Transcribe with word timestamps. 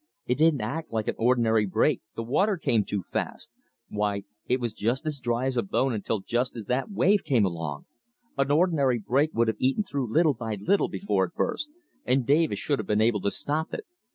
It 0.25 0.39
didn't 0.39 0.61
act 0.61 0.91
like 0.91 1.07
an 1.07 1.13
ordinary 1.19 1.67
break. 1.67 2.01
The 2.15 2.23
water 2.23 2.57
came 2.57 2.83
too 2.83 3.03
fast. 3.03 3.51
Why, 3.87 4.23
it 4.47 4.59
was 4.59 4.73
as 5.05 5.19
dry 5.19 5.45
as 5.45 5.57
a 5.57 5.61
bone 5.61 5.93
until 5.93 6.21
just 6.21 6.55
as 6.55 6.65
that 6.65 6.89
wave 6.89 7.23
came 7.23 7.45
along. 7.45 7.85
An 8.35 8.49
ordinary 8.49 8.97
break 8.97 9.31
would 9.35 9.47
have 9.47 9.57
eaten 9.59 9.83
through 9.83 10.11
little 10.11 10.33
by 10.33 10.55
little 10.59 10.87
before 10.89 11.25
it 11.25 11.35
burst, 11.35 11.69
and 12.03 12.25
Davis 12.25 12.57
should 12.57 12.79
have 12.79 12.87
been 12.87 12.99
able 12.99 13.21
to 13.21 13.29
stop 13.29 13.75
it. 13.75 13.85